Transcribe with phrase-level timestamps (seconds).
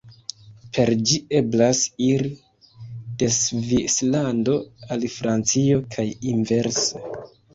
[0.75, 2.31] Per ĝi eblas iri
[3.23, 4.57] de Svislando
[4.95, 7.05] al Francio kaj inverse.